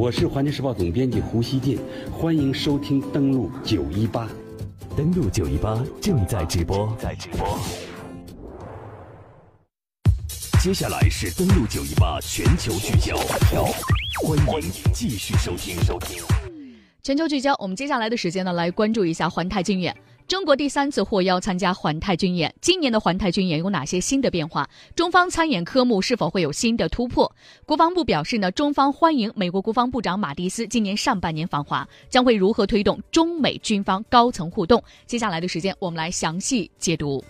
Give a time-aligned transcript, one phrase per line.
[0.00, 1.78] 我是环球时报总编辑胡锡进，
[2.10, 4.26] 欢迎收听登录九一八。
[4.96, 6.96] 登录九一八正在直播。
[6.98, 7.58] 在直播。
[10.58, 13.14] 接下来是登录九一八全球聚焦，
[14.22, 16.22] 欢迎继续收听收听。
[17.02, 19.94] 全球聚焦，我们接下来的时间呢，来关注一下环太军演。
[20.30, 24.70] 中国第三次获邀参加环太军演，今年的环太军演有哪些新的变化？
[24.94, 27.34] 中方参演科目是否会有新的突破？
[27.66, 34.80] 国防部表示呢，中方欢迎美国国防部长马蒂斯今年上半年访华，将会如何推动中美军方高层互动？
[35.04, 37.20] 接下来的时间，我们来详细解读。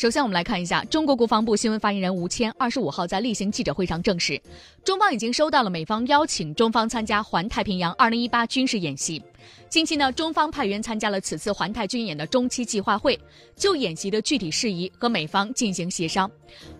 [0.00, 4.40] 首先，我们来看一下中国国防部新闻发言人吴谦二十五号在例行记者会上证实，
[4.82, 9.22] 中方已经收到了美方邀请中方参加环太平洋二零一八军事演习。
[9.68, 13.18] 近期呢，中方派员参加了此次环太军演的中期计划会，
[13.54, 16.30] 就演习的具体事宜和美方进行协商。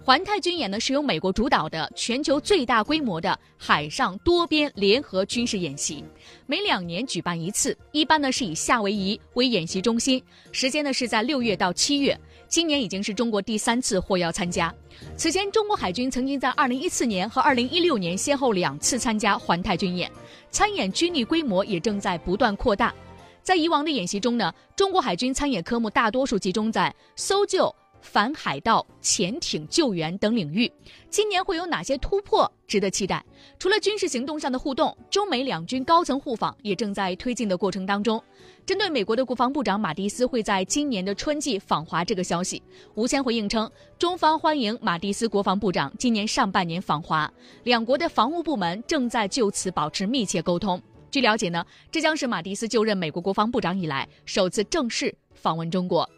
[0.02, 6.02] 环太军演呢是由美国主导的全球最大规模的海上多边联合军事演习，
[6.46, 12.18] 每两年举办一次，一般呢是以夏威夷为演习中心，时间呢是在六月到七月。
[12.50, 14.74] 今年已经是中国第三次获邀参加。
[15.16, 20.10] 此前，中国海军曾经在2014年和2016年先后两次参加环太军演，
[20.50, 22.92] 参演军力规模也正在不断扩大。
[23.40, 27.72] 在以往的演习中呢，中国海军参演科目大多数集中在搜救。
[28.00, 30.70] 反海盗、潜艇救援等领域，
[31.08, 33.24] 今年会有哪些突破值得期待？
[33.58, 38.22] 除了军事行动上的互动，中美两军高层互访也正在推进的过程当中。
[38.66, 42.62] 针对美国的国防部长马蒂斯会在今年的春季访华这个消息，
[42.94, 47.30] 吴谦回应称，中方欢迎马蒂斯国防部长今年上半年访华，
[47.64, 50.80] 两国的防务部门正在就此保持密切沟通。
[51.10, 56.08] 据了解呢，这将是马蒂斯就任美国国防部长以来首次正式访问中国。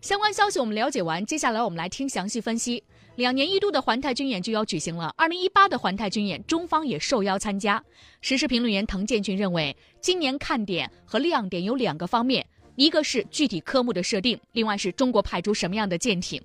[0.00, 2.82] 相关消息我们了解完，接下来我们来听详细分析。
[3.16, 7.84] 两年一度的环太军演就要举行了，二零一八的环太军演，中方也受邀参加。
[8.22, 16.40] 时事评论员滕建群认为，今年看点和亮点有两个方面，一个是具体科目的设定，另外是中国派出什么样的舰艇。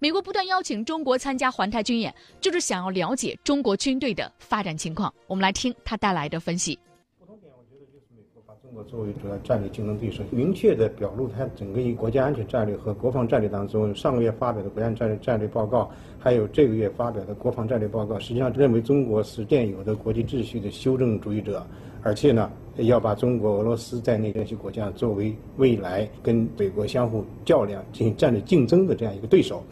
[0.00, 5.14] 美国不断邀请中国参加环太军演，就是想要了解中国军队的发展情况。
[5.28, 6.76] 我们来听他带来的分析。
[8.66, 15.88] 中国作为主要战略竞争对手，明确的表露它整个一国家安全战略和国防战略当中，上个月发表的国家战略战略报告，
[16.18, 21.64] 还有这个月发表的国防战略报告，实际上认为中国是现有的国际秩序的修正主义者，
[22.02, 29.62] 而且呢，要把中国、俄罗斯在内这些国家作为未来跟美国相互较量、进行战略竞争的这样一个对手。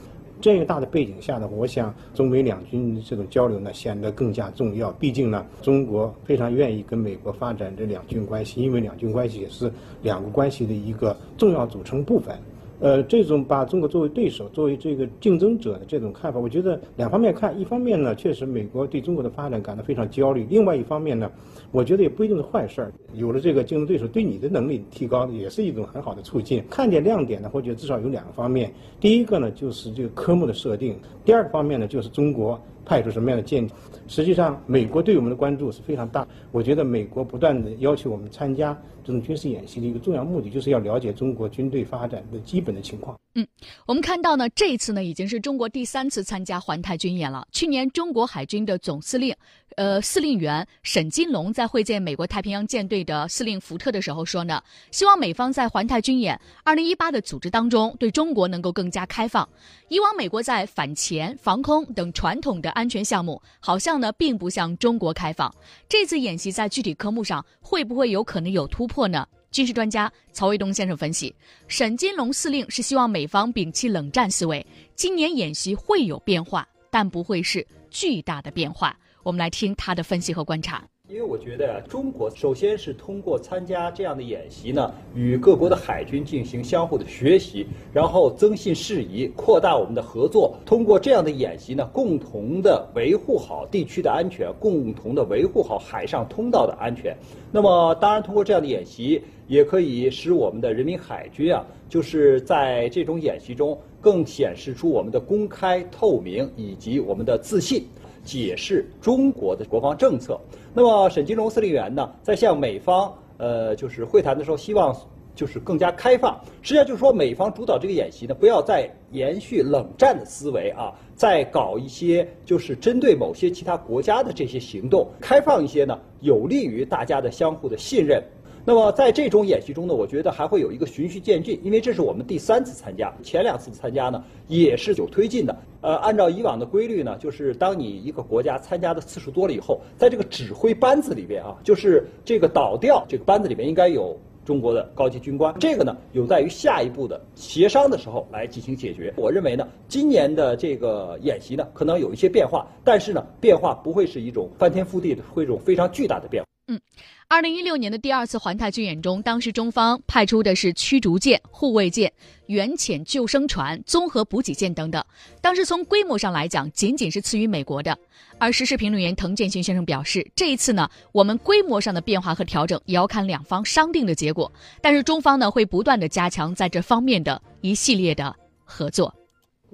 [0.44, 4.92] 这样一个大的背景下呢，我想中美两军这种交流呢显得更加重要。
[4.92, 9.72] 毕竟呢，中国非常愿意跟美国发展这两军关系，因为两军关系也是
[10.02, 12.36] 两国关系的一个重要组成部分。
[12.84, 17.58] 呃，这种把中国作为对手、作为这个竞争者的这种看法，我觉得两方面看。
[17.58, 21.30] 一方面呢，确实美国对中国的发展感到非常焦虑；另外一方面呢，
[21.72, 22.92] 我觉得也不一定是坏事儿。
[23.14, 26.62] 有了这个竞争对手，对你的能力提高也是一种很好的促进。
[26.68, 28.70] 看见亮点呢，我觉得至少有两个方面。
[29.00, 30.92] 第一个呢，就是这个科目的设定；
[31.24, 33.76] 第二个方面呢，就是中国派出什么样的舰艇。
[34.06, 36.26] 实际上，美国对我们的关注是非常大。
[36.52, 38.76] 我觉得美国不断的要求我们参加。
[39.06, 43.14] 这种军事演习的一个重要目的，就是要了解中国军队发展的基本的情况。
[43.34, 43.46] 嗯，
[43.84, 47.46] 我们看到呢，这一次呢，已经是中国第三次参加环太军演了。
[47.52, 49.34] 去年，中国海军的总司令，
[49.76, 59.48] 呃，司令员沈金龙在会见美国太平洋舰队的司令福特的时候说呢，希望美方在环太军演2018的组织当中，对中国能够更加开放。
[59.88, 65.52] 以往美国在反潜、防空等传统的安全项目，好像呢，并不向中国开放。
[65.88, 69.26] 这次演习在具体科目上，会不会有可能有突破呢？
[69.50, 71.34] 军事专家曹卫东先生分析，
[71.68, 74.64] 沈金龙司令是希望美方摒弃冷战思维，
[74.94, 78.96] 今年演习会有变化，但不会是巨大的变化。
[79.24, 80.84] 我们来听他的分析和观察。
[81.08, 90.54] 因为我觉得中国首先是通过参加这样的演习呢，与各国的海军进行相互的学习，然后增信事宜，扩大我们的合作。
[90.64, 97.16] 通过这样的演习呢，共同的维护好地区的安全，共同的维护好海上通道的安全。
[97.50, 107.86] 那么，当然通过这样的演习，也可以使我们的人民海军啊，就是在这种演习中更显示出我们的公开透明以及我们的自信。
[108.24, 110.40] 解释中国的国防政策。
[110.72, 114.96] 那么，沈金龙司令员呢，在向美方呃就是会谈的时候，希望
[115.34, 116.40] 就是更加开放。
[116.62, 128.22] 实际上就是说，美方主导这个演习呢，不要再延续冷战的思维啊，再搞一些就是针对某些其他国家的这些行动，开放一些呢，有利于大家的相互的信任。
[128.64, 135.56] 那么在这种演习中呢，我觉得还会有一个循序渐进，因为这是我们第三次参加，前两次参加呢也是有推进的。
[135.80, 144.18] 呃，按照以往的规律呢，就是当你一个国家参加的次数多了以后，在这个指挥班子里边啊，就是这个导调这个班子里面应该有。
[144.44, 149.10] 中国的高级军官，这个呢有待于下一步的协商的时候来进行解决。
[149.16, 156.53] 我认为呢，今年的这个演习呢可能有一些变化，但是呢变化不会是一种翻天覆地的，会一种非常巨大的变化。
[156.66, 156.80] 嗯，
[157.28, 162.10] 二零一六年的第二次环太军演中，当时中方派出的是驱逐舰、护卫舰、
[162.46, 165.04] 远潜救生船、综合补给舰等等，
[165.42, 167.94] 当时从规模上来讲，仅仅是次于美国的。
[168.38, 174.50] 而时事评论员滕建群先生表示，这一次呢，我们规模上的变化和调整也要看两方商定的结果，
[174.80, 178.34] 但是中方呢会不断的加强在这方面的一系列的
[178.64, 179.14] 合作。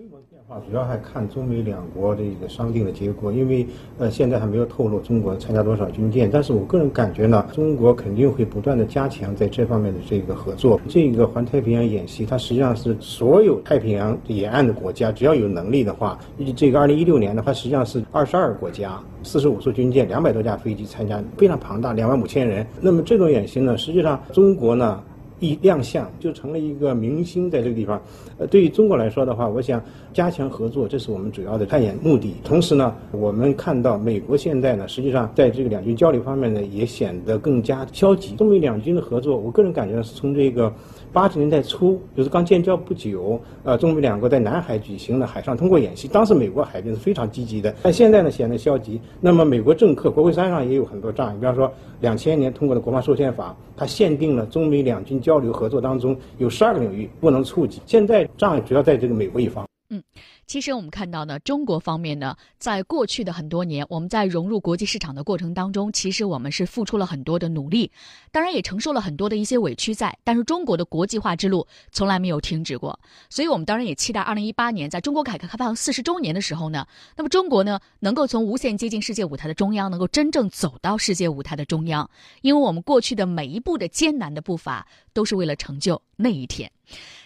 [0.00, 3.66] 规模变化主要还看中美两国这个商定的结果，因为
[3.98, 10.80] 呃现在还没有透露中国参加多少军舰，但是我个人感觉呢，中国肯定会不断的加强在这方面的这个合作。
[10.88, 16.18] 这个环太平洋演习，它实际上是所有太平洋沿岸的国家，只要有能力的话，
[16.56, 22.66] 这个二零一六年的话，实际上是二十二个国家，四十五艘军舰，两百多架飞机参加，非常庞大，两万五千人。
[22.80, 25.02] 那么这种演习呢，实际上中国呢。
[25.40, 28.00] 一亮相就成了一个明星，在这个地方，
[28.38, 29.82] 呃，对于中国来说的话，我想
[30.12, 32.34] 加强合作，这是我们主要的探演目的。
[32.44, 38.36] 同时呢，我们看到美国现在呢，实际上在这个两军交流方面呢，也显得更加消极。
[38.36, 40.72] 中美两军的合作，我个人感觉是从这个。
[41.12, 46.06] 八十年代初，就是刚建交不久，呃，中美两国在南海举行了海上通过演习。
[46.06, 49.00] 当时美国海军是非常积极的，但现在呢显得消极。
[49.20, 51.68] 那么美国政客国会山上也有很多障碍，比方说
[52.00, 57.80] 两千年通过的国防授权法，它限定了中美两军交交流合作当中有十二个领域不能触及。
[57.86, 59.64] 现在障碍主要在这个美国一方。
[59.90, 60.02] 嗯。
[60.50, 67.88] 其实我们看到呢，中国方面呢，在过去的很多年，我们在融入国际市场的过程当中，其实我们是付出了很多的努力，
[68.32, 70.12] 当然也承受了很多的一些委屈在。
[70.24, 72.98] 但是中国的国际化之路从来没有停止过，
[73.28, 76.84] 所以我们当然也期待二零一八年，在中国改革开放四十周年的时候呢，
[77.16, 82.10] 那么中国呢，能够从无限接近世界舞台的中央，能够真正走到世界舞台的中央，
[82.42, 86.68] 因为我们过去的每一步的艰难的步伐，都是为了成就那一天。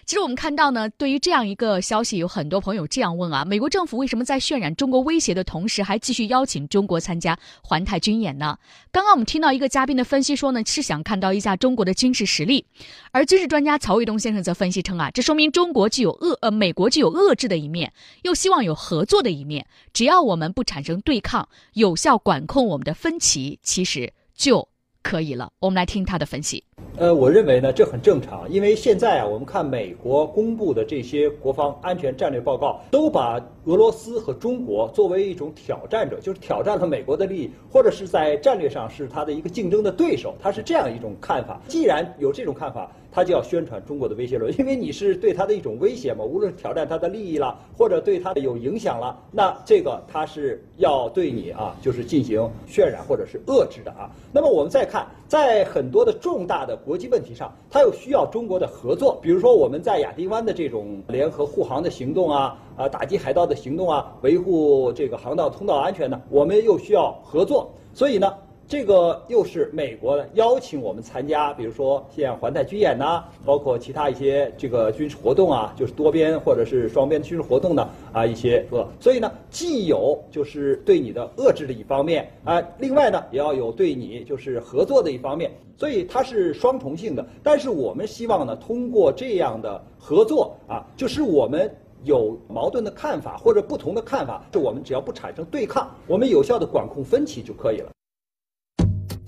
[0.06, 8.58] 其实我们看到呢，对于这样一个消息，有很多朋友这样问啊：美国政府为什么在渲染中国威胁的同时，还继续邀请中国参加环太军演呢？
[8.92, 12.66] 刚刚我们听到一个嘉宾的分析说呢，是想看到一下中国的军事实力。
[13.12, 17.92] 而军事专家曹卫东先生则分析称啊，这说明中国具有遏呃，美国具有遏制的一面，
[18.22, 19.66] 又希望有合作的一面。
[19.92, 24.68] 只要我们不产生对抗，有效管控我们的分歧，其实就
[25.04, 25.48] 可以了。
[25.60, 26.64] 我们来听他的分析。
[26.96, 41.60] 呃，我认为呢，这很正常，因为现在啊，我们看美国公布的这些国防安全战略报告，都把俄罗斯和中国作为一种挑战者，就是挑战了美国的利益，或者是在战略上是他的一个竞争的对手，他是这样一种看法。
[41.66, 54.10] 既然有这种看法，他就要宣传中国的威胁论， 因为你是对他的一种威胁嘛，无论是挑战他的利益了，或者对他的有影响了，那这个他是要对你啊，就是进行渲染或者是遏制的啊。
[54.32, 68.34] 那么我们再看，在很多的重大的国际问题上，他又需要中国的合作，比如说我们在亚丁湾的这种联合护航的行动啊，啊，打击海盗的行动啊，维护这个航道通道安全呢，我们又需要合作，所以呢。
[68.66, 87.24] 这个又是美国邀请我们参加，比如说像环太军演呐，包括其他一些这个军事活动啊，就是多边或者是双边军事活动呢啊一些呃，所以呢，既有就是对你的遏制的一方面啊，另外呢也要有对你就是合作的一方面，所以它是双重性的。
[87.42, 91.70] 但是我们希望呢，通过这样的合作啊，就是我们
[92.02, 97.90] 有矛盾的看法或者不同的看法，就我们只要不产生对抗，我们有效的管控分歧就可以了。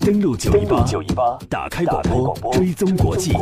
[0.07, 2.01] 登录九一八，打开广
[2.39, 3.33] 播，追踪国际。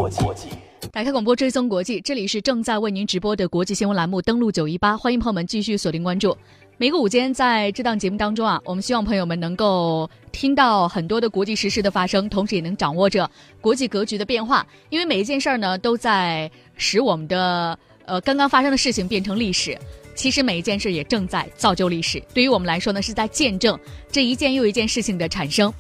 [0.92, 2.02] 打开广播，追踪国际。
[2.02, 4.20] 这里是正在为您直播的国际新闻栏目。
[4.20, 6.36] 登录九一八，欢迎朋友们继续锁定关注。
[6.78, 13.30] 每个午间在这档节目当中啊，我们希望朋友们能够听到很多的国际时事的发生，同时也能掌握着
[13.62, 14.66] 国际格局的变化。
[14.90, 19.78] 因为每一件事儿呢，都在使我们的呃刚刚发生的事情变成历史。
[20.16, 22.20] 其实每一件事也正在造就历史。
[22.34, 23.78] 对于我们来说呢，是在见证
[24.12, 25.72] 这一件又一件事情的产生。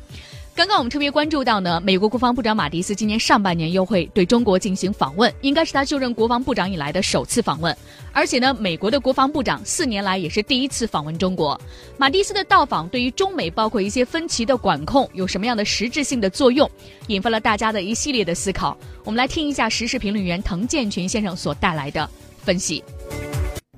[0.56, 7.76] 刚刚我们特别关注到呢，美国国防部长马蒂斯今年上半年又会对中国进行访问，应该是他就任国防部长以来的首次访问。
[8.14, 11.60] 而且呢，美国的国防部长四年来也是第一次访问中国。
[11.98, 16.72] 马蒂斯的到访对于中美包括一些分歧的管控有什么样的实质性的作用，
[17.08, 18.78] 引发了大家的一系列的思考。
[19.04, 22.82] 我们来听一下时事评论员滕建群先生所带来的分析。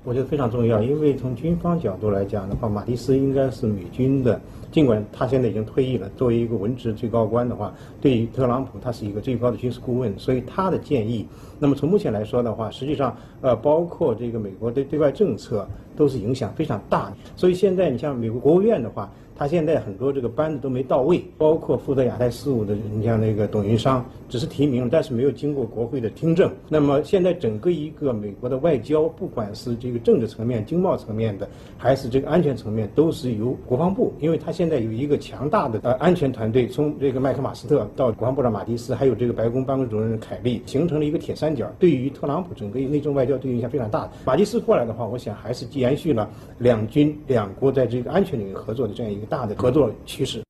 [0.04, 11.26] 我觉得非常重要，因为从军方角度来讲的话，马蒂斯应该是美军的，尽管他现在已经退役了，作为一个文职最高官的话，对于特朗普他是一个最高的军事顾问，所以他的建议，
[11.58, 19.10] 那么从目前来说的话，实际上呃，包括这个美国的对外政策都是影响非常大的，所以现在你像美国国务院的话。
[19.40, 26.50] 他现在很多这个班子都没到位，包括负责亚太事务的，你像那个董云商，只是提名，但是没有经过国会的听证。
[26.68, 44.10] 那么现在整个一个美国的外交，不管是这个政治层面、经贸层面的，还是这个安全层面，都是由国防部，因为他现在有一个强大的呃安全团队，从这个麦克马斯特到国防部长马蒂斯，还有这个白宫办公室主任凯利，形成了一个铁三角，对于特朗普整个内政外交对影响非常大的。
[44.24, 49.28] 马蒂斯过来的话，我想还是延续了两军两国在这个安全领域合作的这样一个。
[49.28, 50.47] 大的合作趋势。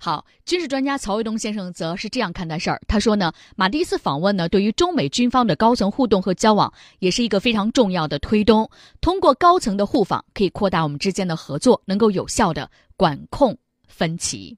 [0.00, 2.80] 好，军事专家曹卫东先生则是这样看待事儿。
[2.86, 8.70] 他说呢，马蒂斯访问呢，对于中美军方的高层互动和交往，也是一个非常重要的推动。
[9.00, 14.56] 通过高层的互访，可以扩大我们之间的合作，能够有效的管控分歧。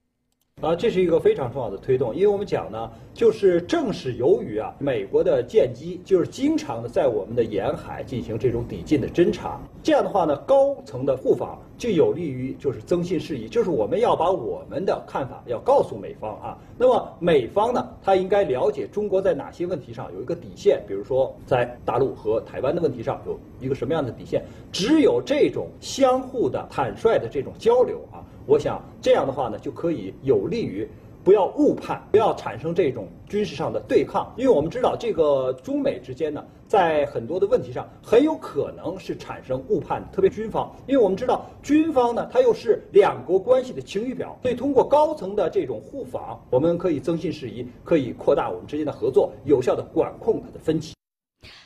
[0.60, 28.20] 啊，这是一个非常重要的推动，因为我们讲呢，就是正是由于啊，美国的舰机就是经常的在我们的沿海进行这种抵近的侦察，这样的话呢，高层的互访就有利于就是增信事宜，就是我们要把我们的看法要告诉美方啊，那么美方呢，他应该了解中国在哪些问题上有一个底线，比如说在大陆和台湾的问题上有一个什么样的底线，只有这种相互的坦率的这种交流啊。
[28.50, 30.84] 我想这样的话呢，就可以有利于
[31.22, 34.28] 不要误判，不要产生这种军事上的对抗。
[34.36, 40.68] 因为我们知道，这个中美之间呢，在很多的问题上很有可能是产生误判，特别军方。
[40.88, 50.92] 因为我们知道，军方呢，它又是两国关系的晴雨表，所以通过高层的这种互访，我们可以增信事宜，可以扩大我们之间的合作，有效的管控它的分歧。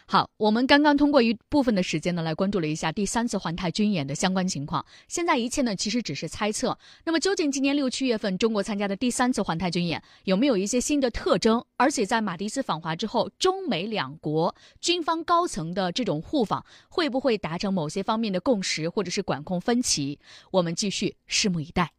[0.06, 4.84] 好，我们刚刚通过一部分的时间呢，来关注了一下第三次环太军演的相关情况。
[5.08, 6.78] 现在一切呢，其实只是猜测。
[7.04, 11.64] 那么，究竟今年六七月份中国参加的第三次环太军演有没有一些新的特征？
[11.78, 20.18] 而且在马蒂斯访华之后，中美两国军方高层的这种互访，会不会达成某些方面的共识，或者是管控分歧？
[20.50, 21.90] 我们继续拭目以待。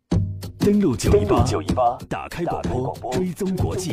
[0.60, 3.92] 登录九一八，打开广播，追踪国际。